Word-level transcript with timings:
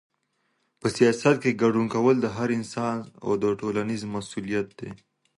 په 0.79 0.87
سياست 0.97 1.35
کي 1.43 1.51
ګډون 1.61 1.85
کول 1.93 2.15
د 2.21 2.27
هر 2.35 2.49
انسان 2.57 2.95
ټولنيز 3.61 4.01
مسؤوليت 4.15 4.67
دی. 4.79 4.89